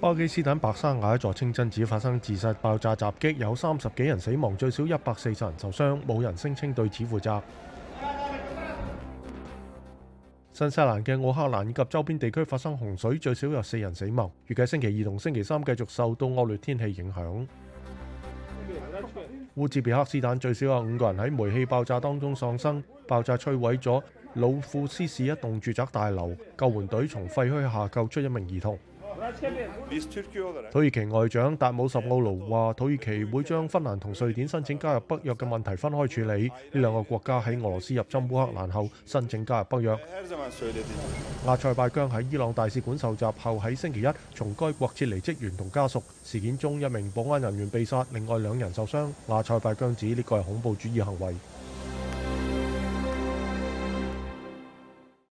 [0.00, 7.42] 巴基斯坦白沙瓦一座清真寺發生自殺爆炸襲擊，有三十幾人死亡，最少一百四十人受傷，冇人聲稱對此負責。
[10.52, 17.44] 新西蘭嘅奧克蘭及周邊地區發生洪水，最少有四人死亡，預計星期二同星期三繼續受到惡劣天氣影響。
[19.56, 24.00] 烏兹別克斯坦最少有五個人喺煤氣爆炸當中喪生，爆炸摧毀咗
[24.34, 28.78] 老库斯市一棟住宅大樓，救援隊從廢墟下救出一名兒童。
[30.70, 36.46] 土耳其外長達姆什奧卢話：土耳其會將芬蘭同瑞典申請加入北約嘅問題分開處理。
[36.48, 39.98] 呢兩個國家喺俄羅斯入侵烏克蘭後申請加入北約。
[41.46, 46.02] 亚塞拜疆喺伊朗大使館受襲後，喺星期一從該國撤離職員同家屬。
[46.24, 49.08] 事件中一名保安人員被殺，另外兩人受傷。
[49.28, 51.34] 亚塞拜疆指呢個係恐怖主義行為。